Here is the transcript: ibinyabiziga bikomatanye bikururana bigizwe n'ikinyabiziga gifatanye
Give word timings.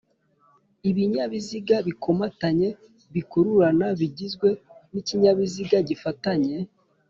ibinyabiziga 0.89 1.75
bikomatanye 1.87 2.69
bikururana 3.13 3.87
bigizwe 3.99 4.49
n'ikinyabiziga 4.91 5.77
gifatanye 5.89 6.55